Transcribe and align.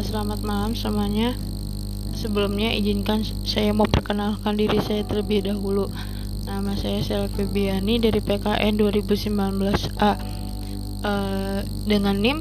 Selamat 0.00 0.40
malam 0.40 0.72
semuanya. 0.72 1.36
Sebelumnya 2.16 2.72
izinkan 2.72 3.20
saya 3.44 3.68
mau 3.76 3.84
perkenalkan 3.84 4.56
diri 4.56 4.80
saya 4.80 5.04
terlebih 5.04 5.44
dahulu. 5.44 5.92
Nama 6.48 6.72
saya 6.72 7.04
Sel 7.04 7.28
Febiani 7.28 8.00
dari 8.00 8.16
PKN 8.24 8.80
2019A 8.80 10.12
uh, 11.04 11.60
dengan 11.84 12.16
NIM 12.16 12.40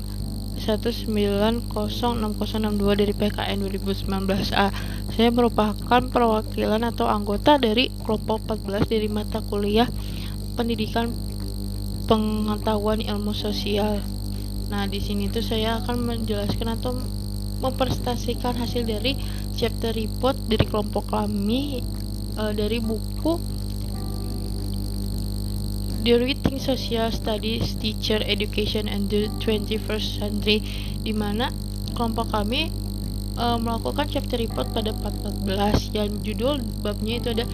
1906062 0.55 1.68
dari 2.95 3.11
PKN 3.11 3.57
2019A. 3.68 4.68
Saya 5.11 5.29
merupakan 5.36 6.00
perwakilan 6.00 6.87
atau 6.87 7.11
anggota 7.11 7.60
dari 7.60 7.91
kelompok 8.07 8.39
14 8.55 8.87
dari 8.87 9.11
mata 9.11 9.43
kuliah 9.43 9.91
Pendidikan 10.55 11.11
Pengetahuan 12.07 13.04
Ilmu 13.04 13.36
Sosial. 13.36 14.00
Nah, 14.71 14.87
di 14.87 15.04
sini 15.04 15.28
tuh 15.28 15.43
saya 15.43 15.83
akan 15.83 16.07
menjelaskan 16.07 16.79
atau 16.79 17.18
mempresentasikan 17.59 18.55
hasil 18.55 18.87
dari 18.87 19.15
chapter 19.55 19.91
report 19.91 20.36
dari 20.47 20.63
kelompok 20.63 21.11
kami 21.11 21.83
uh, 22.39 22.51
dari 22.55 22.79
buku 22.79 23.59
The 26.00 26.15
Reading 26.15 26.64
Social 26.64 27.11
Studies 27.11 27.75
Teacher 27.75 28.23
Education 28.23 28.87
and 28.87 29.11
the 29.11 29.27
21st 29.43 30.23
Century 30.23 30.64
di 31.03 31.11
mana 31.11 31.51
kelompok 31.91 32.31
kami 32.31 32.72
uh, 33.36 33.59
melakukan 33.59 34.08
chapter 34.08 34.39
report 34.39 34.72
pada 34.72 34.95
14 34.95 35.91
yang 35.91 36.09
judul 36.23 36.64
babnya 36.80 37.19
itu 37.19 37.28
ada 37.36 37.45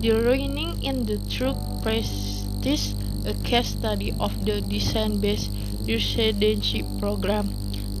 The 0.00 0.16
Learning 0.16 0.80
in 0.80 1.04
the 1.04 1.20
True 1.28 1.52
Practice 1.84 2.96
a 3.28 3.34
case 3.44 3.76
study 3.76 4.16
of 4.16 4.32
the 4.48 4.64
design 4.64 5.20
based 5.20 5.52
residency 5.84 6.84
program. 6.96 7.52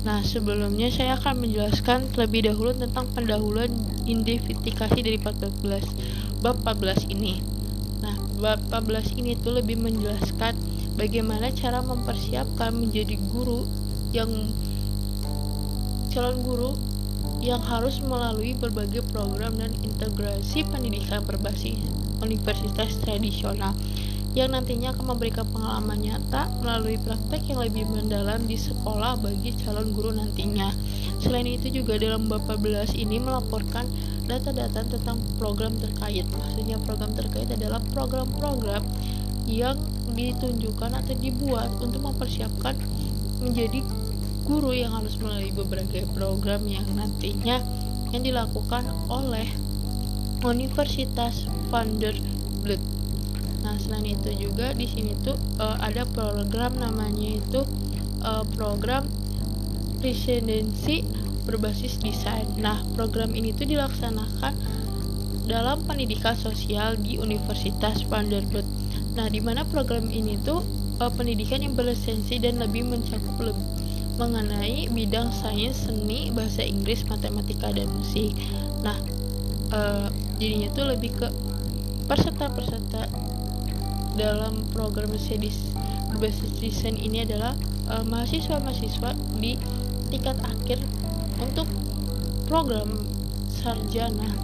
Nah, 0.06 0.22
sebelumnya 0.22 0.94
saya 0.94 1.18
akan 1.18 1.42
menjelaskan 1.42 2.14
terlebih 2.14 2.46
dahulu 2.46 2.70
tentang 2.70 3.10
pendahuluan 3.14 3.70
identifikasi 4.06 4.98
dari 4.98 5.18
14 5.18 6.38
bab 6.38 6.62
14 6.62 7.10
ini. 7.10 7.42
Nah, 7.98 8.14
bab 8.38 8.62
14 8.70 9.18
ini 9.18 9.34
tuh 9.34 9.58
lebih 9.58 9.74
menjelaskan 9.74 10.54
bagaimana 10.94 11.50
cara 11.50 11.82
mempersiapkan 11.82 12.70
menjadi 12.74 13.18
guru 13.30 13.66
yang 14.14 14.30
calon 16.14 16.38
guru 16.46 16.72
yang 17.38 17.62
harus 17.62 18.02
melalui 18.02 18.54
berbagai 18.54 19.06
program 19.14 19.54
dan 19.54 19.70
integrasi 19.86 20.66
pendidikan 20.66 21.22
berbasis 21.22 21.78
universitas 22.18 22.98
tradisional 22.98 23.74
yang 24.38 24.54
nantinya 24.54 24.94
akan 24.94 25.18
memberikan 25.18 25.42
pengalaman 25.50 25.98
nyata 25.98 26.46
melalui 26.62 26.94
praktek 27.02 27.50
yang 27.50 27.58
lebih 27.58 27.90
mendalam 27.90 28.46
di 28.46 28.54
sekolah 28.54 29.18
bagi 29.18 29.50
calon 29.66 29.90
guru 29.90 30.14
nantinya. 30.14 30.70
Selain 31.18 31.42
itu 31.42 31.82
juga 31.82 31.98
dalam 31.98 32.30
bab 32.30 32.46
14 32.46 32.94
ini 32.94 33.18
melaporkan 33.18 33.90
data-data 34.30 34.86
tentang 34.86 35.18
program 35.42 35.74
terkait. 35.82 36.22
Maksudnya 36.22 36.78
program 36.86 37.10
terkait 37.18 37.50
adalah 37.50 37.82
program-program 37.90 38.86
yang 39.50 39.74
ditunjukkan 40.14 40.94
atau 40.94 41.14
dibuat 41.18 41.74
untuk 41.82 42.06
mempersiapkan 42.06 42.78
menjadi 43.42 43.82
guru 44.46 44.70
yang 44.70 44.94
harus 44.94 45.18
melalui 45.18 45.50
beberapa 45.50 46.06
program 46.14 46.62
yang 46.70 46.86
nantinya 46.94 47.58
yang 48.14 48.22
dilakukan 48.22 48.86
oleh 49.10 49.50
Universitas 50.46 51.50
Vanderbilt. 51.74 52.97
Nah, 53.68 53.76
selain 53.76 54.16
itu 54.16 54.48
juga 54.48 54.72
di 54.72 54.88
sini 54.88 55.12
tuh 55.20 55.36
uh, 55.60 55.76
ada 55.84 56.08
program 56.08 56.72
namanya 56.80 57.36
itu 57.36 57.60
uh, 58.24 58.40
program 58.56 59.04
residency 60.00 61.04
berbasis 61.44 62.00
desain. 62.00 62.48
Nah, 62.56 62.80
program 62.96 63.36
ini 63.36 63.52
tuh 63.52 63.68
dilaksanakan 63.68 64.56
dalam 65.44 65.84
pendidikan 65.84 66.32
sosial 66.32 66.96
di 66.96 67.20
Universitas 67.20 68.08
Vanderbilt. 68.08 68.64
Nah, 69.20 69.28
di 69.28 69.44
mana 69.44 69.68
program 69.68 70.08
ini 70.08 70.40
tuh 70.40 70.64
uh, 71.04 71.12
pendidikan 71.12 71.60
yang 71.60 71.76
berlisensi 71.76 72.40
dan 72.40 72.64
lebih 72.64 72.88
mencakup 72.88 73.36
lebih 73.36 73.66
mengenai 74.16 74.88
bidang 74.88 75.28
sains, 75.28 75.84
seni, 75.84 76.32
bahasa 76.32 76.64
Inggris, 76.64 77.04
matematika 77.04 77.68
dan 77.68 77.84
musik. 77.92 78.32
Nah, 78.80 78.96
uh, 79.76 80.08
jadinya 80.40 80.72
tuh 80.72 80.88
lebih 80.88 81.20
ke 81.20 81.28
peserta-peserta 82.08 83.28
dalam 84.18 84.66
program 84.74 85.14
berbasis 85.14 86.50
desain 86.58 86.98
ini 86.98 87.22
adalah 87.22 87.54
uh, 87.86 88.02
mahasiswa-mahasiswa 88.02 89.14
di 89.38 89.54
tingkat 90.10 90.34
akhir 90.42 90.82
untuk 91.38 91.70
program 92.50 92.90
sarjana 93.62 94.34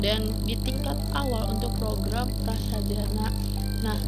dan 0.00 0.24
di 0.48 0.56
tingkat 0.64 0.96
awal 1.12 1.52
untuk 1.52 1.74
program 1.76 2.30
prasarjana. 2.46 3.34
Nah, 3.82 3.98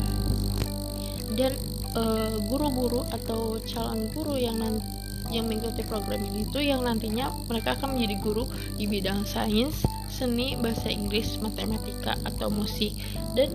dan 1.34 1.54
eh, 1.98 2.34
guru-guru 2.46 3.02
uh, 3.02 3.10
atau 3.10 3.58
calon 3.66 4.06
guru 4.14 4.38
yang 4.38 4.62
nanti 4.62 4.86
yang 5.30 5.46
mengikuti 5.46 5.86
program 5.86 6.22
ini 6.26 6.42
itu 6.42 6.58
yang 6.58 6.82
nantinya 6.82 7.30
mereka 7.46 7.78
akan 7.78 7.94
menjadi 7.94 8.16
guru 8.18 8.44
di 8.74 8.90
bidang 8.90 9.22
sains, 9.22 9.86
seni, 10.10 10.58
bahasa 10.58 10.90
Inggris, 10.90 11.38
matematika 11.38 12.18
atau 12.26 12.50
musik 12.50 12.98
dan 13.38 13.54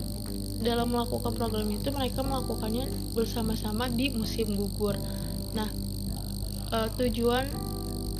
dalam 0.66 0.90
melakukan 0.90 1.30
program 1.38 1.70
itu 1.70 1.94
mereka 1.94 2.26
melakukannya 2.26 2.90
bersama-sama 3.14 3.86
di 3.86 4.10
musim 4.10 4.58
gugur. 4.58 4.98
Nah, 5.54 5.70
uh, 6.74 6.90
tujuan 6.98 7.46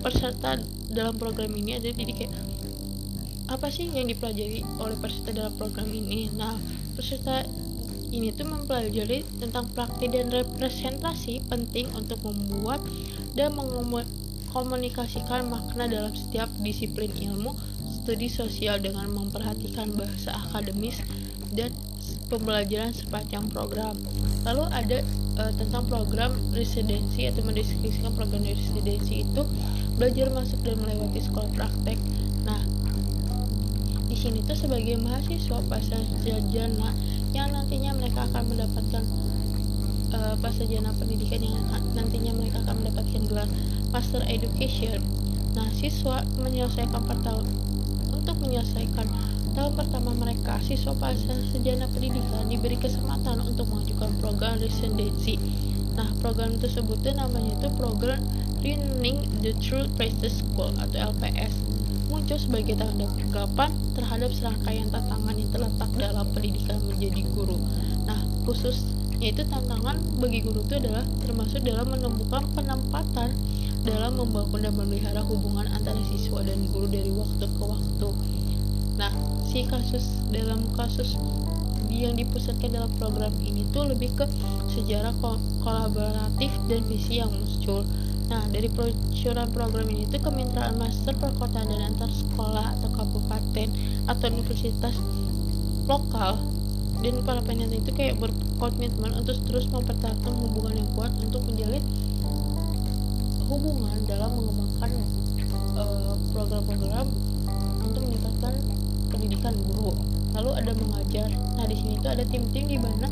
peserta 0.06 0.54
dalam 0.86 1.18
program 1.18 1.50
ini 1.58 1.74
ada 1.74 1.90
jadi 1.90 2.12
kayak 2.14 2.32
apa 3.46 3.70
sih 3.70 3.90
yang 3.90 4.10
dipelajari 4.10 4.62
oleh 4.82 4.98
peserta 4.98 5.30
dalam 5.30 5.54
program 5.54 5.86
ini 5.90 6.30
nah 6.34 6.58
peserta 6.98 7.46
ini 8.10 8.30
tuh 8.34 8.46
mempelajari 8.46 9.26
tentang 9.42 9.66
praktik 9.74 10.14
dan 10.14 10.30
representasi 10.30 11.42
penting 11.50 11.90
untuk 11.94 12.22
membuat 12.22 12.78
dan 13.34 13.54
mengkomunikasikan 13.54 15.50
makna 15.50 15.90
dalam 15.90 16.14
setiap 16.14 16.46
disiplin 16.62 17.10
ilmu 17.10 17.54
studi 18.02 18.30
sosial 18.30 18.78
dengan 18.78 19.10
memperhatikan 19.10 19.90
bahasa 19.94 20.38
akademis 20.38 21.02
dan 21.54 21.74
pembelajaran 22.26 22.92
sepanjang 22.92 23.46
program. 23.50 23.94
Lalu 24.46 24.64
ada 24.70 24.98
uh, 25.38 25.52
tentang 25.54 25.86
program 25.86 26.34
residensi 26.54 27.26
atau 27.26 27.42
mendeskripsikan 27.46 28.14
program 28.14 28.42
residensi 28.42 29.22
itu 29.22 29.42
belajar 29.96 30.28
masuk 30.30 30.60
dan 30.62 30.76
melewati 30.82 31.20
sekolah 31.22 31.50
praktek. 31.54 31.98
Nah, 32.44 32.60
di 34.06 34.16
sini 34.16 34.44
tuh 34.44 34.58
sebagai 34.58 34.98
mahasiswa 35.00 35.58
pasca 35.66 35.98
sarjana 36.22 36.90
yang 37.34 37.52
nantinya 37.52 37.92
mereka 37.96 38.24
akan 38.28 38.42
mendapatkan 38.48 39.04
uh, 40.14 40.34
pasca 40.38 40.62
sarjana 40.64 40.90
pendidikan 40.94 41.40
yang 41.42 41.64
nantinya 41.94 42.32
mereka 42.36 42.62
akan 42.66 42.84
mendapatkan 42.84 43.22
gelar 43.26 43.48
Master 43.90 44.22
Education. 44.28 45.00
Nah, 45.56 45.72
siswa 45.72 46.20
menyelesaikan 46.36 47.02
tahun 47.24 47.46
untuk 48.12 48.36
menyelesaikan 48.44 49.08
tahun 49.56 49.72
pertama 49.72 50.12
mereka, 50.12 50.60
siswa 50.60 50.92
pasca 50.92 51.32
sarjana 51.48 51.88
pendidikan 51.88 52.44
diberi 52.44 52.76
kesempatan 52.76 53.40
untuk 53.40 53.72
mengajukan 53.72 54.12
program 54.20 54.60
residensi. 54.60 55.40
Nah, 55.96 56.12
program 56.20 56.60
tersebut 56.60 57.00
namanya 57.16 57.56
itu 57.56 57.72
program 57.80 58.20
Learning 58.60 59.24
the 59.40 59.56
True 59.56 59.88
Practice 59.96 60.44
School 60.44 60.76
atau 60.76 61.16
LPS 61.16 61.56
muncul 62.06 62.38
sebagai 62.38 62.78
tanggapan 62.78 63.70
terhadap 63.98 64.30
serangkaian 64.30 64.86
tantangan 64.92 65.34
yang 65.34 65.50
terletak 65.50 65.90
dalam 65.98 66.26
pendidikan 66.30 66.78
menjadi 66.86 67.22
guru. 67.34 67.58
Nah, 68.06 68.22
khusus 68.46 68.86
yaitu 69.18 69.42
tantangan 69.48 69.96
bagi 70.20 70.44
guru 70.44 70.60
itu 70.62 70.76
adalah 70.76 71.02
termasuk 71.24 71.64
dalam 71.64 71.88
menemukan 71.88 72.44
penempatan 72.52 73.32
dalam 73.86 74.18
membangun 74.18 74.60
dan 74.66 74.74
memelihara 74.74 75.22
hubungan 75.22 75.70
antara 75.70 76.02
siswa 76.10 76.42
dan 76.42 76.58
guru 76.68 76.90
dari 76.90 77.08
waktu 77.14 77.46
ke 77.46 77.64
waktu. 77.64 78.08
Nah, 78.96 79.12
si 79.48 79.64
kasus 79.68 80.04
dalam 80.32 80.64
kasus 80.72 81.16
yang 81.96 82.12
dipusatkan 82.12 82.76
dalam 82.76 82.92
program 83.00 83.32
ini 83.40 83.64
tuh 83.72 83.88
lebih 83.88 84.12
ke 84.12 84.28
sejarah 84.72 85.16
kolaboratif 85.64 86.52
dan 86.68 86.84
visi 86.84 87.20
yang 87.24 87.32
muncul. 87.32 87.84
Nah, 88.26 88.42
dari 88.50 88.68
peluncuran 88.68 89.48
program 89.54 89.86
ini 89.88 90.04
itu 90.04 90.18
kemitraan 90.20 90.76
master 90.76 91.14
perkotaan 91.16 91.72
dan 91.72 91.94
antar 91.94 92.10
sekolah 92.10 92.74
atau 92.76 92.90
kabupaten 92.92 93.68
atau 94.10 94.26
universitas 94.28 94.96
lokal 95.86 96.42
dan 97.00 97.22
para 97.22 97.40
peneliti 97.44 97.86
itu 97.86 97.90
kayak 97.94 98.18
berkomitmen 98.18 99.14
untuk 99.14 99.38
terus 99.46 99.70
mempertahankan 99.70 100.32
hubungan 100.42 100.82
yang 100.82 100.90
kuat 100.98 101.12
untuk 101.22 101.44
menjalin 101.46 101.84
hubungan 103.46 103.96
dalam 104.10 104.30
mengembangkan 104.34 104.90
eh, 105.78 106.14
program-program 106.34 107.06
uh, 107.46 107.86
untuk 107.86 108.02
meningkatkan 108.10 108.54
pendidikan 109.26 109.58
guru. 109.66 109.90
Lalu 110.38 110.50
ada 110.54 110.72
mengajar. 110.78 111.28
Nah, 111.58 111.66
di 111.66 111.74
sini 111.74 111.98
itu 111.98 112.06
ada 112.06 112.22
tim-tim 112.22 112.64
di 112.70 112.78
mana 112.78 113.10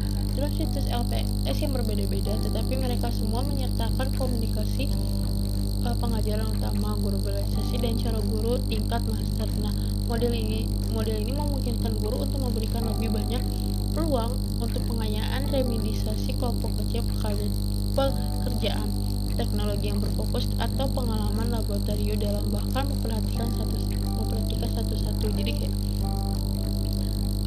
situs 0.55 0.87
LPS 0.87 1.57
yang 1.67 1.75
berbeda-beda 1.75 2.39
tetapi 2.47 2.79
mereka 2.79 3.11
semua 3.11 3.43
menyertakan 3.43 4.07
komunikasi 4.15 4.87
uh, 5.83 5.97
pengajaran 5.99 6.47
utama 6.47 6.95
guru 7.03 7.19
berorganisasi 7.27 7.83
dan 7.83 7.99
cara 7.99 8.23
guru 8.23 8.63
tingkat 8.71 9.03
master 9.11 9.51
nah 9.59 9.75
model 10.07 10.31
ini 10.31 10.71
model 10.95 11.19
ini 11.19 11.35
memungkinkan 11.35 11.93
guru 11.99 12.23
untuk 12.23 12.39
memberikan 12.39 12.87
lebih 12.87 13.11
banyak 13.11 13.43
peluang 13.99 14.39
untuk 14.63 14.83
pengayaan 14.87 15.51
remedisasi 15.51 16.39
kelompok 16.39 16.71
kecil 16.87 17.03
pekerjaan 17.99 18.89
teknologi 19.35 19.91
yang 19.91 19.99
berfokus 19.99 20.47
atau 20.63 20.87
pengalaman 20.95 21.51
laboratorium 21.51 22.19
dalam 22.23 22.47
bahkan 22.55 22.87
memperhatikan 22.87 23.51
satu 23.59 23.75
memperhatikan 24.55 24.71
satu-satu. 24.87 25.27
Jadi 25.35 25.53
kayak 25.59 25.75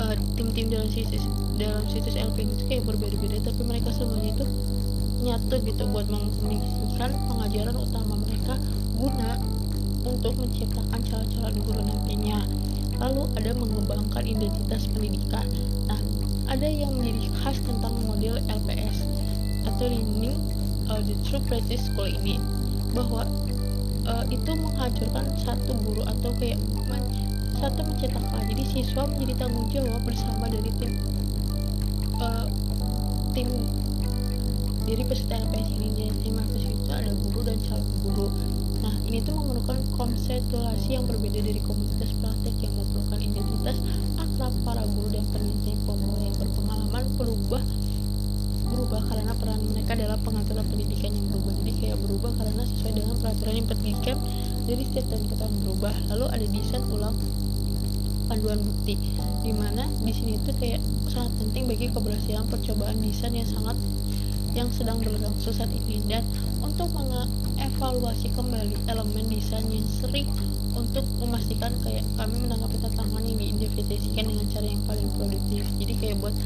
uh, 0.03 0.15
tim-tim 0.35 0.67
dalam 0.67 0.89
situs 0.91 1.23
dalam 1.57 1.83
situs 1.89 2.15
LP 2.15 2.45
itu 2.45 2.63
kayak 2.69 2.83
berbeda-beda 2.85 3.37
tapi 3.41 3.61
mereka 3.65 3.89
semuanya 3.95 4.29
itu 4.37 4.45
nyatu 5.17 5.55
gitu 5.65 5.83
buat 5.89 6.05
mengkomunikasikan 6.13 7.09
pengajaran 7.25 7.73
utama 7.73 8.13
mereka 8.21 8.53
guna 8.93 9.41
untuk 10.05 10.33
menciptakan 10.37 10.99
calon-calon 11.01 11.55
guru 11.65 11.81
nantinya. 11.81 12.45
Lalu 12.97 13.23
ada 13.37 13.51
mengembangkan 13.53 14.23
identitas 14.25 14.85
pendidikan. 14.93 15.45
Nah 15.89 15.99
ada 16.47 16.67
yang 16.69 16.93
menjadi 16.95 17.27
khas 17.41 17.57
tentang 17.65 17.97
model 18.05 18.37
LPS 18.45 19.03
atau 19.67 19.85
Learning 19.89 20.37
uh, 20.87 21.01
the 21.03 21.15
True 21.27 21.43
Practice 21.49 21.91
School 21.91 22.07
ini 22.07 22.39
bahwa 22.95 23.27
uh, 24.07 24.23
itu 24.31 24.51
menghancurkan 24.55 25.25
satu 25.37 25.75
guru 25.83 26.01
atau 26.07 26.31
kayak 26.39 26.57
men 26.87 27.03
satu 27.57 27.81
mencetak 27.83 28.23
jadi 28.47 28.63
siswa 28.63 29.03
menjadi 29.05 29.33
tanggung 29.43 29.67
jawab 29.69 30.01
bersama 30.07 30.47
dari 30.47 30.71
tim 30.79 30.91
uh, 32.23 32.47
tim 33.35 33.49
dari 34.87 35.03
peserta 35.03 35.35
LPS 35.35 35.69
ini. 35.75 35.87
Jadi 35.93 36.11
tim 36.23 36.33
mahasiswa 36.39 36.71
itu 36.71 36.91
ada 36.95 37.11
guru 37.11 37.39
dan 37.43 37.57
calon 37.67 37.91
guru. 38.07 38.27
Nah 38.79 38.95
ini 39.03 39.19
tuh 39.19 39.35
memerlukan 39.35 39.77
konstelasi 39.93 40.95
yang 40.95 41.03
berbeda 41.03 41.43
dari 41.43 41.59
komunitas 41.59 42.15
praktek 42.23 42.55
yang 42.63 42.73
memerlukan 42.79 43.19
identitas 43.19 43.77
akrab 44.15 44.53
para 44.63 44.83
guru 44.87 45.11
dan 45.11 45.25
peneliti. 45.29 45.75
Pemula 45.83 46.23
yang 46.23 46.37
berpengalaman 46.39 47.03
berubah 47.19 47.63
berubah 48.77 49.01
karena 49.09 49.33
peran 49.33 49.61
mereka 49.73 49.97
dalam 49.97 50.21
pengaturan 50.21 50.61
pendidikan 50.69 51.09
yang 51.09 51.25
berubah. 51.33 51.53
Jadi 51.65 51.71
kayak 51.81 51.97
berubah 51.97 52.31
karena 52.37 52.61
sesuai 52.61 52.93
dengan 52.93 53.15
peraturan 53.17 53.53
yang 53.57 53.67
pendidikan 53.67 54.17
dari 54.69 54.83
setiap 54.85 55.05
tahun 55.09 55.23
ke 55.25 55.35
berubah. 55.65 55.93
Lalu 56.13 56.25
ada 56.29 56.45
desain 56.45 56.83
ulang 56.93 57.17
panduan 58.29 58.59
bukti 58.61 58.93
di 59.41 59.51
mana 59.55 59.89
di 60.03 60.13
sini 60.13 60.37
tuh 60.45 60.53
kayak 60.61 60.77
sangat 61.09 61.33
penting 61.41 61.65
bagi 61.65 61.89
keberhasilan 61.89 62.45
percobaan 62.53 63.01
desain 63.01 63.33
yang 63.33 63.49
sangat 63.49 63.77
yang 64.53 64.69
sedang 64.69 65.01
berlangsung 65.01 65.57
saat 65.57 65.73
ini. 65.73 65.97
Dan 66.05 66.21
untuk 66.61 66.93
mengevaluasi 66.93 68.29
kembali 68.37 68.77
elemen 68.93 69.25
desain 69.25 69.65
yang 69.73 69.89
sering 69.89 70.29
untuk 70.77 71.01
memastikan 71.17 71.73
kayak 71.81 72.05
kami 72.13 72.37
menanggapi 72.45 72.77
tantangan 72.77 73.25
yang 73.25 73.41
diidentifikasikan 73.41 74.29
dengan 74.29 74.45
cara 74.53 74.69
yang 74.69 74.83
paling 74.85 75.09
produktif. 75.17 75.65
Jadi 75.81 75.93
kayak 75.97 76.21
buat 76.21 76.37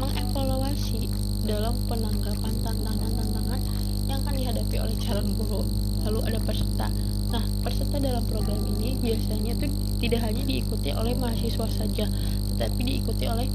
mengevaluasi 0.00 1.19
dalam 1.44 1.74
penanggapan 1.88 2.54
tantangan-tantangan 2.64 3.60
yang 4.08 4.18
akan 4.24 4.34
dihadapi 4.36 4.76
oleh 4.80 4.96
calon 5.00 5.28
guru 5.36 5.62
lalu 6.04 6.18
ada 6.28 6.40
peserta 6.42 6.86
nah 7.30 7.44
peserta 7.62 7.96
dalam 8.02 8.24
program 8.26 8.58
ini 8.78 8.98
biasanya 8.98 9.54
tuh 9.60 9.70
tidak 10.02 10.20
hanya 10.26 10.42
diikuti 10.42 10.90
oleh 10.90 11.14
mahasiswa 11.14 11.66
saja 11.70 12.06
tetapi 12.54 12.80
diikuti 12.82 13.24
oleh 13.30 13.46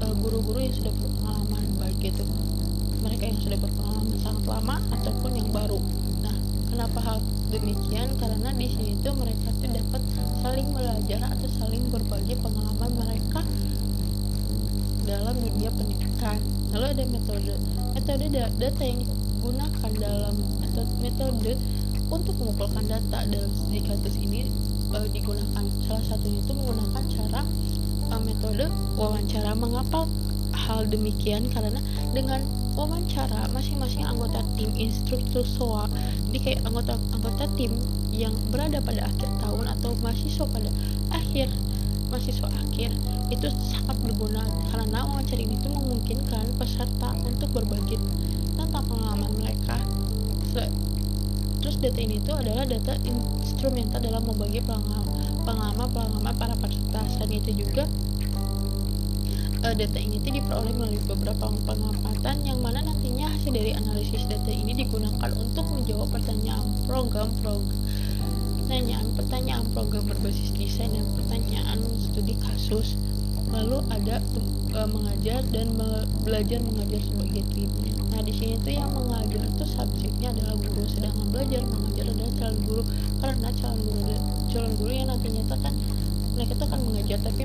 eh, 0.00 0.14
guru-guru 0.20 0.62
yang 0.62 0.74
sudah 0.76 0.92
berpengalaman 0.94 1.64
baik 1.80 2.14
itu 2.14 2.24
mereka 3.02 3.22
yang 3.28 3.38
sudah 3.38 3.58
berpengalaman 3.60 4.16
sangat 4.26 4.44
lama 4.50 4.76
ataupun 4.98 5.30
yang 5.38 5.48
baru. 5.54 5.78
Nah, 6.26 6.34
kenapa 6.66 6.98
hal 6.98 7.18
demikian? 7.54 8.10
Karena 8.18 8.50
di 8.50 8.66
sini 8.66 8.98
tuh 8.98 9.14
mereka 9.14 9.54
tuh 9.62 9.70
dapat 9.70 10.02
saling 10.42 10.68
belajar 10.74 11.20
atau 11.30 11.48
saling 11.62 11.86
berbagi 11.94 12.34
pengalaman 12.42 12.90
mereka 12.98 13.46
dalam 15.06 15.34
dunia 15.38 15.70
pendidikan. 15.72 16.38
Lalu 16.74 16.86
ada 16.92 17.04
metode, 17.08 17.54
metode 17.94 18.26
data 18.34 18.82
yang 18.82 19.00
digunakan 19.06 19.90
dalam 19.96 20.34
metode 21.00 21.54
untuk 22.10 22.34
mengumpulkan 22.38 22.84
data 22.86 23.18
dalam 23.26 23.50
studi 23.54 23.80
kasus 23.86 24.14
ini 24.18 24.50
e, 24.92 24.98
digunakan. 25.14 25.64
Salah 25.86 26.04
satunya 26.04 26.42
itu 26.42 26.52
menggunakan 26.52 27.02
cara 27.08 27.40
e, 28.10 28.14
metode 28.26 28.66
wawancara. 28.98 29.54
Mengapa 29.54 30.04
hal 30.52 30.90
demikian? 30.90 31.48
Karena 31.54 31.78
dengan 32.12 32.42
wawancara 32.76 33.48
masing-masing 33.56 34.04
anggota 34.04 34.44
tim 34.60 34.68
instruktur 34.76 35.40
SOA 35.48 35.88
jadi 36.28 36.38
kayak 36.52 36.60
anggota-anggota 36.68 37.48
tim 37.56 37.72
yang 38.12 38.36
berada 38.52 38.84
pada 38.84 39.08
akhir 39.08 39.32
tahun 39.40 39.64
atau 39.72 39.96
mahasiswa 40.04 40.44
pada 40.44 40.70
akhir 41.08 41.48
mahasiswa 42.08 42.48
akhir 42.48 42.90
itu 43.28 43.48
sangat 43.62 43.96
berguna 44.02 44.46
karena 44.70 45.02
wawancara 45.02 45.42
ini 45.42 45.58
itu 45.58 45.68
memungkinkan 45.70 46.54
peserta 46.54 47.10
untuk 47.26 47.50
berbagi 47.50 47.98
tentang 48.54 48.84
pengalaman 48.86 49.32
mereka. 49.38 49.76
Terus 51.66 51.82
data 51.82 51.98
ini 51.98 52.22
itu 52.22 52.30
adalah 52.30 52.62
data 52.62 52.94
instrumental 53.02 53.98
dalam 53.98 54.22
membagi 54.22 54.62
pengalaman 54.62 55.90
pengalaman 55.90 56.34
para 56.38 56.54
peserta. 56.54 57.02
Selain 57.10 57.42
itu 57.42 57.66
juga 57.66 57.90
uh, 59.66 59.74
data 59.74 59.98
ini 59.98 60.22
tuh 60.22 60.30
diperoleh 60.30 60.72
melalui 60.78 61.02
beberapa 61.10 61.50
pengamatan 61.66 62.36
yang 62.46 62.58
mana 62.62 62.86
nantinya 62.86 63.26
hasil 63.34 63.50
dari 63.50 63.74
analisis 63.74 64.22
data 64.30 64.50
ini 64.54 64.78
digunakan 64.78 65.30
untuk 65.34 65.66
menjawab 65.74 66.06
pertanyaan 66.14 66.70
program 66.86 67.34
program 68.66 68.82
pertanyaan 68.82 69.06
pertanyaan 69.14 69.64
program 69.70 70.04
berbasis 70.10 70.50
desain 70.58 70.90
dan 70.90 71.06
pertanyaan 71.14 71.78
studi 72.02 72.34
kasus. 72.42 72.98
Lalu 73.54 73.78
ada 73.94 74.18
uh, 74.74 74.88
mengajar 74.90 75.46
dan 75.54 75.70
me 75.78 76.02
belajar 76.26 76.58
mengajar 76.66 76.98
sebagai 76.98 77.46
tim 77.54 77.70
nah 78.10 78.24
di 78.24 78.32
sini 78.32 78.56
tuh 78.64 78.72
yang 78.72 78.88
mengajar 78.96 79.44
itu 79.44 79.64
subjeknya 79.76 80.32
adalah 80.32 80.56
guru 80.56 80.88
sedangkan 80.88 81.26
belajar 81.30 81.60
mengajar 81.62 82.04
adalah 82.10 82.32
calon 82.34 82.58
guru. 82.66 82.82
Karena 83.22 83.48
calon 83.54 83.80
guru 83.86 84.00
calon 84.50 84.72
guru 84.74 84.90
yang 84.90 85.08
nantinya 85.14 85.42
itu 85.46 85.56
kan 85.62 85.74
mereka 86.34 86.52
tuh 86.58 86.66
akan 86.66 86.80
mengajar 86.90 87.18
tapi 87.22 87.42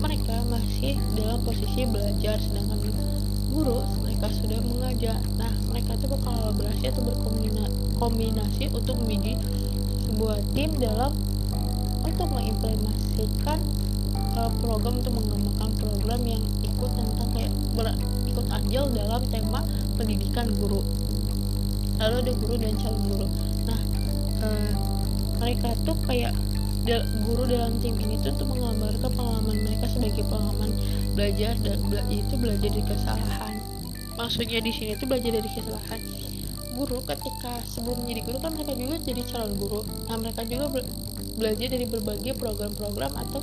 mereka 0.00 0.34
masih 0.48 0.96
dalam 1.12 1.44
posisi 1.44 1.84
belajar 1.84 2.40
sedangkan 2.40 2.78
guru 3.52 3.84
mereka 4.00 4.32
sudah 4.32 4.60
mengajar. 4.64 5.20
Nah 5.36 5.52
mereka 5.68 5.92
itu 5.92 6.08
berkolaborasi 6.08 6.84
atau 6.88 7.02
berkombinasi 7.04 8.64
untuk 8.72 8.96
menjadi 8.96 9.36
sebuah 10.12 10.44
tim 10.52 10.68
dalam 10.76 11.08
untuk 12.04 12.28
mengimplementasikan 12.36 13.58
uh, 14.36 14.52
program 14.60 15.00
untuk 15.00 15.16
mengembangkan 15.16 15.72
program 15.80 16.20
yang 16.28 16.42
ikut 16.60 16.90
tentang 16.92 17.28
kayak 17.32 17.52
ber, 17.72 17.88
ikut 18.28 18.46
andil 18.52 18.92
dalam 18.92 19.24
tema 19.32 19.64
pendidikan 19.96 20.52
guru. 20.60 20.84
Lalu 21.96 22.28
ada 22.28 22.32
guru 22.44 22.54
dan 22.60 22.76
calon 22.76 23.02
guru. 23.08 23.26
Nah 23.64 23.80
uh, 24.44 24.70
mereka 25.40 25.72
tuh 25.80 25.96
kayak 26.04 26.36
guru 27.24 27.48
dalam 27.48 27.72
tim 27.80 27.96
ini 27.96 28.20
tuh 28.20 28.36
untuk 28.36 28.52
menggambarkan 28.52 29.10
pengalaman 29.16 29.56
mereka 29.64 29.86
sebagai 29.88 30.28
pengalaman 30.28 30.76
belajar 31.16 31.56
dan 31.64 31.80
itu 32.12 32.34
belajar 32.36 32.68
dari 32.68 32.84
kesalahan. 32.84 33.54
Maksudnya 34.20 34.60
di 34.60 34.72
sini 34.76 34.92
tuh 35.00 35.08
belajar 35.08 35.40
dari 35.40 35.48
kesalahan 35.56 36.00
guru 36.74 37.00
ketika 37.04 37.62
sebelum 37.68 37.98
menjadi 38.04 38.22
guru 38.26 38.38
kan 38.42 38.52
mereka 38.56 38.74
juga 38.74 38.98
jadi 39.00 39.22
calon 39.28 39.54
guru. 39.56 39.84
Nah 40.08 40.16
mereka 40.18 40.44
juga 40.48 40.68
be 40.72 40.82
belajar 41.32 41.68
dari 41.72 41.88
berbagai 41.88 42.36
program-program 42.36 43.16
atau 43.16 43.40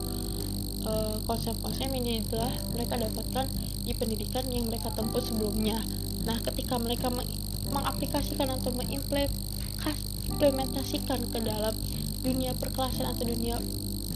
uh, 0.86 1.18
konsep-konsep 1.26 1.90
yang 1.90 2.22
telah 2.30 2.54
mereka 2.70 3.02
dapatkan 3.02 3.50
di 3.82 3.98
pendidikan 3.98 4.46
yang 4.54 4.70
mereka 4.70 4.94
tempuh 4.94 5.22
sebelumnya. 5.22 5.82
Nah 6.26 6.40
ketika 6.44 6.78
mereka 6.78 7.10
meng 7.10 7.28
mengaplikasikan 7.70 8.50
atau 8.50 8.74
mengimplementasikan 8.74 11.22
ke 11.30 11.40
dalam 11.42 11.76
dunia 12.26 12.54
perkelasan 12.58 13.06
atau 13.14 13.30
dunia 13.30 13.62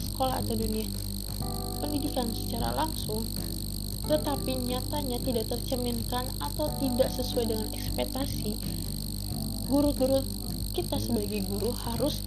sekolah 0.09 0.41
atau 0.41 0.57
dunia 0.57 0.89
pendidikan 1.79 2.33
secara 2.33 2.73
langsung 2.73 3.29
tetapi 4.03 4.59
nyatanya 4.67 5.15
tidak 5.23 5.47
tercerminkan 5.47 6.27
atau 6.43 6.67
tidak 6.75 7.07
sesuai 7.15 7.47
dengan 7.47 7.71
ekspektasi 7.71 8.51
guru-guru 9.67 10.21
kita 10.73 10.97
sebagai 10.97 11.45
guru 11.45 11.71
harus 11.71 12.25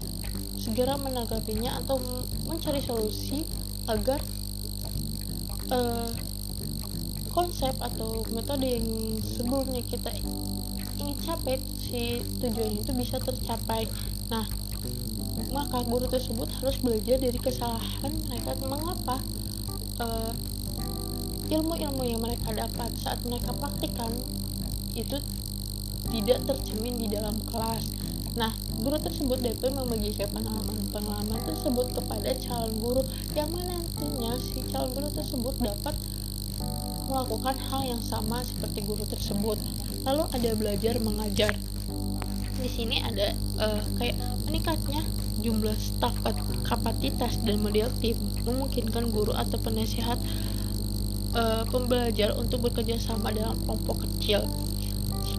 segera 0.56 0.98
menanggapinya 0.98 1.78
atau 1.82 1.98
mencari 2.46 2.82
solusi 2.82 3.46
agar 3.86 4.18
uh, 5.70 6.10
konsep 7.30 7.74
atau 7.78 8.24
metode 8.32 8.66
yang 8.66 8.86
sebelumnya 9.20 9.82
kita 9.84 10.10
ingin 10.96 11.18
capai 11.22 11.60
si 11.76 12.24
tujuan 12.40 12.80
itu 12.80 12.90
bisa 12.96 13.20
tercapai. 13.20 13.86
Nah 14.32 14.48
maka 15.52 15.84
guru 15.84 16.08
tersebut 16.08 16.48
harus 16.60 16.76
belajar 16.80 17.20
dari 17.20 17.38
kesalahan 17.38 18.12
mereka. 18.26 18.56
Mengapa? 18.64 19.20
Uh, 19.96 20.32
ilmu-ilmu 21.46 22.02
yang 22.02 22.18
mereka 22.18 22.50
dapat 22.50 22.90
saat 22.98 23.22
mereka 23.22 23.54
praktikkan 23.54 24.10
itu 24.98 25.16
tidak 26.08 26.42
tercermin 26.46 26.96
di 26.96 27.06
dalam 27.10 27.36
kelas 27.50 27.96
Nah, 28.36 28.52
guru 28.76 29.00
tersebut 29.00 29.40
dapat 29.40 29.72
membagikan 29.72 30.28
pengalaman-pengalaman 30.28 31.40
tersebut 31.48 31.88
kepada 31.96 32.36
calon 32.36 32.76
guru 32.76 33.02
yang 33.32 33.48
mana 33.48 33.80
nantinya 33.80 34.36
si 34.36 34.60
calon 34.68 34.92
guru 34.92 35.08
tersebut 35.08 35.56
dapat 35.56 35.96
melakukan 37.08 37.56
hal 37.72 37.82
yang 37.96 38.02
sama 38.04 38.44
seperti 38.44 38.84
guru 38.84 39.08
tersebut. 39.08 39.56
Lalu 40.04 40.28
ada 40.36 40.50
belajar 40.52 40.94
mengajar. 41.00 41.56
Di 42.60 42.68
sini 42.68 43.00
ada 43.00 43.32
uh, 43.56 43.80
kayak 43.96 44.20
meningkatnya 44.44 45.00
jumlah 45.40 45.76
staf 45.80 46.12
kapasitas 46.68 47.40
dan 47.40 47.56
model 47.64 47.88
tim 48.04 48.20
memungkinkan 48.44 49.16
guru 49.16 49.32
atau 49.32 49.56
penasehat 49.64 50.20
uh, 51.32 51.64
pembelajar 51.72 52.36
untuk 52.36 52.68
bekerja 52.68 53.00
sama 53.00 53.32
dalam 53.32 53.56
kelompok 53.64 54.04
kecil. 54.04 54.44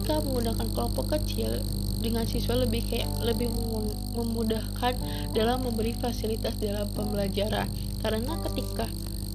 Menggunakan 0.08 0.66
kelompok 0.72 1.20
kecil, 1.20 1.60
dengan 1.98 2.24
siswa 2.24 2.54
lebih 2.54 2.86
kayak 2.86 3.10
lebih 3.26 3.50
memudahkan 4.14 4.94
dalam 5.34 5.62
memberi 5.66 5.92
fasilitas 5.94 6.54
dalam 6.62 6.86
pembelajaran. 6.94 7.66
Karena 8.00 8.34
ketika 8.48 8.86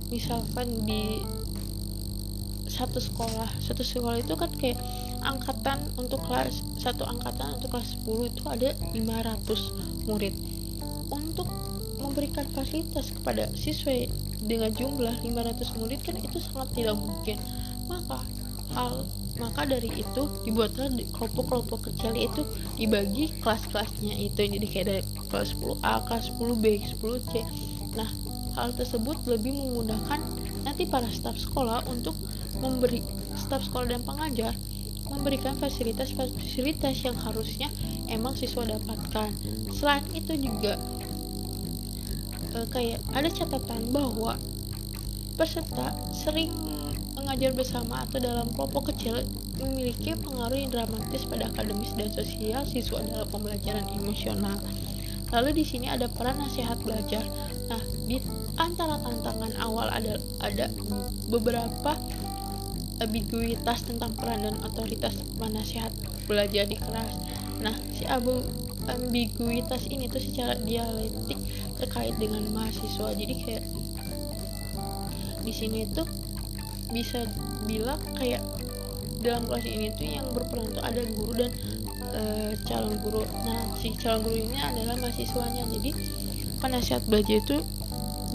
misalkan 0.09 0.67
di 0.87 1.21
satu 2.73 2.97
sekolah 2.97 3.61
satu 3.61 3.85
sekolah 3.85 4.17
itu 4.17 4.33
kan 4.33 4.49
kayak 4.57 4.81
angkatan 5.21 5.77
untuk 5.93 6.25
kelas 6.25 6.65
satu 6.81 7.05
angkatan 7.05 7.55
untuk 7.55 7.69
kelas 7.69 7.95
10 8.01 8.33
itu 8.33 8.43
ada 8.49 8.69
500 8.91 10.09
murid. 10.09 10.33
Untuk 11.13 11.47
memberikan 12.01 12.43
fasilitas 12.51 13.13
kepada 13.13 13.47
siswa 13.55 13.93
dengan 14.43 14.73
jumlah 14.73 15.21
500 15.21 15.79
murid 15.79 15.99
kan 16.03 16.15
itu 16.19 16.37
sangat 16.41 16.67
tidak 16.75 16.95
mungkin. 16.99 17.37
Maka 17.87 18.19
hal 18.75 19.07
maka 19.41 19.65
dari 19.65 19.89
itu 19.93 20.29
dibuatlah 20.45 20.93
kelompok-kelompok 21.17 21.89
kecil 21.89 22.13
itu 22.13 22.41
dibagi 22.77 23.33
kelas-kelasnya 23.41 24.13
itu. 24.29 24.41
Jadi 24.45 24.65
kayak 24.69 24.85
ada 24.85 24.97
kelas 25.31 25.57
10A, 25.57 25.93
kelas 26.05 26.25
10B, 26.37 26.65
10C 27.01 27.33
nah 27.93 28.09
hal 28.57 28.73
tersebut 28.73 29.17
lebih 29.29 29.53
memudahkan 29.53 30.21
nanti 30.65 30.85
para 30.89 31.09
staf 31.09 31.37
sekolah 31.37 31.85
untuk 31.89 32.17
memberi 32.61 33.01
staf 33.37 33.65
sekolah 33.65 33.97
dan 33.97 34.01
pengajar 34.05 34.53
memberikan 35.09 35.53
fasilitas-fasilitas 35.61 37.05
yang 37.05 37.13
harusnya 37.13 37.69
emang 38.09 38.33
siswa 38.33 38.65
dapatkan. 38.65 39.29
Selain 39.69 40.01
itu 40.15 40.33
juga 40.39 40.79
e, 42.55 42.65
kayak 42.71 43.03
ada 43.13 43.29
catatan 43.29 43.93
bahwa 43.93 44.39
peserta 45.37 45.93
sering 46.15 46.49
mengajar 47.23 47.55
bersama 47.55 48.03
atau 48.03 48.19
dalam 48.19 48.51
kelompok 48.51 48.91
kecil 48.91 49.23
memiliki 49.63 50.11
pengaruh 50.19 50.59
yang 50.59 50.71
dramatis 50.75 51.23
pada 51.23 51.47
akademis 51.47 51.95
dan 51.95 52.11
sosial 52.11 52.67
siswa 52.67 52.99
dalam 52.99 53.27
pembelajaran 53.31 53.87
emosional. 53.95 54.59
Lalu 55.31 55.63
di 55.63 55.65
sini 55.65 55.87
ada 55.89 56.11
peran 56.11 56.37
nasihat 56.37 56.77
belajar. 56.83 57.23
Nah, 57.71 57.81
di 58.05 58.19
antara 58.59 58.99
tantangan 59.01 59.55
awal 59.57 59.89
ada 59.89 60.19
ada 60.43 60.69
beberapa 61.31 61.97
ambiguitas 63.01 63.81
tentang 63.87 64.13
peran 64.13 64.45
dan 64.45 64.55
otoritas 64.61 65.17
penasihat 65.39 65.89
belajar 66.29 66.69
di 66.69 66.77
kelas. 66.77 67.13
Nah, 67.63 67.73
si 67.95 68.05
abu 68.05 68.45
ambiguitas 68.85 69.87
ini 69.89 70.11
tuh 70.11 70.21
secara 70.21 70.59
dialektik 70.59 71.39
terkait 71.81 72.13
dengan 72.19 72.45
mahasiswa. 72.53 73.09
Jadi 73.15 73.33
kayak 73.41 73.63
di 75.43 75.51
sini 75.51 75.87
tuh 75.89 76.07
bisa 76.93 77.25
bilang 77.65 78.00
kayak 78.15 78.39
dalam 79.23 79.47
kelas 79.47 79.65
ini 79.65 79.88
tuh 79.95 80.05
yang 80.05 80.27
berperan 80.35 80.67
tuh 80.75 80.83
ada 80.83 81.00
guru 81.15 81.31
dan 81.33 81.51
e, 82.12 82.21
calon 82.67 82.95
guru. 83.00 83.23
Nah 83.47 83.71
si 83.79 83.95
calon 83.95 84.21
guru 84.27 84.38
ini 84.38 84.59
adalah 84.59 85.00
mahasiswanya. 85.00 85.63
Jadi 85.71 85.89
penasihat 86.59 87.01
belajar 87.07 87.39
itu 87.39 87.57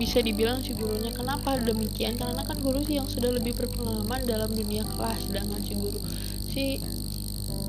bisa 0.01 0.25
dibilang 0.25 0.65
si 0.65 0.73
gurunya. 0.73 1.13
Kenapa 1.13 1.61
demikian? 1.61 2.17
Karena 2.17 2.41
kan 2.41 2.57
guru 2.65 2.81
yang 2.89 3.05
sudah 3.05 3.31
lebih 3.35 3.53
berpengalaman 3.59 4.25
dalam 4.25 4.49
dunia 4.49 4.83
kelas 4.97 5.29
sedangkan 5.29 5.61
si 5.61 5.73
guru. 5.77 5.99
Si 6.49 6.65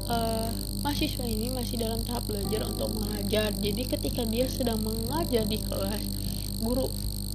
uh, 0.07 0.49
mahasiswa 0.79 1.25
ini 1.27 1.51
masih 1.51 1.75
dalam 1.81 1.99
tahap 2.07 2.23
belajar 2.29 2.63
untuk 2.69 2.95
mengajar. 2.95 3.51
Jadi 3.51 3.83
ketika 3.83 4.23
dia 4.23 4.47
sedang 4.47 4.79
mengajar 4.79 5.43
di 5.43 5.59
kelas 5.59 6.03
guru 6.63 6.87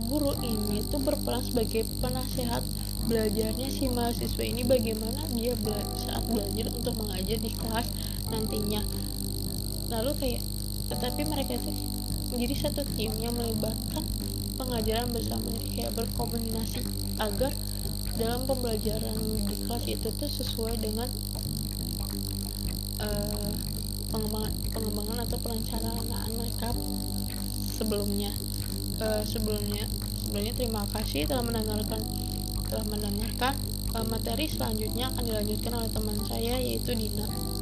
guru 0.04 0.36
ini 0.44 0.84
tuh 0.88 1.00
berperan 1.00 1.42
sebagai 1.42 1.88
penasehat 1.98 2.62
belajarnya 3.04 3.68
si 3.68 3.84
mahasiswa 3.92 4.44
ini 4.44 4.64
bagaimana 4.64 5.28
dia 5.36 5.52
bela 5.60 5.84
saat 6.00 6.24
belajar 6.24 6.72
untuk 6.72 6.94
mengajar 7.04 7.36
di 7.36 7.50
kelas 7.52 7.88
nantinya. 8.32 8.80
Lalu 9.92 10.12
kayak 10.16 10.42
tetapi 10.88 11.24
mereka 11.28 11.56
itu 11.56 11.72
menjadi 12.32 12.54
satu 12.68 12.82
tim 12.96 13.12
yang 13.20 13.36
melibatkan 13.36 14.04
pengajaran 14.56 15.08
bersama 15.12 15.52
kayak 15.74 15.92
berkoordinasi 15.98 16.80
agar 17.20 17.52
dalam 18.14 18.46
pembelajaran 18.46 19.18
di 19.42 19.56
kelas 19.66 19.84
itu 19.90 20.08
tuh 20.14 20.30
sesuai 20.30 20.78
dengan 20.78 21.10
uh, 23.02 23.52
pengembangan, 24.14 24.52
pengembangan 24.70 25.18
atau 25.26 25.38
perencanaan 25.42 26.30
mereka 26.38 26.70
sebelumnya. 27.74 28.32
Uh, 28.94 29.26
sebelumnya 29.26 29.90
sebelumnya 30.22 30.54
terima 30.54 30.86
kasih 30.94 31.26
telah 31.26 31.42
mendengarkan 31.42 31.98
telah 32.74 32.90
mendengarkan. 32.90 33.54
Eh, 33.94 34.06
materi 34.10 34.50
selanjutnya 34.50 35.06
akan 35.14 35.22
dilanjutkan 35.22 35.72
oleh 35.78 35.90
teman 35.94 36.18
saya 36.26 36.58
yaitu 36.58 36.90
Dina. 36.98 37.53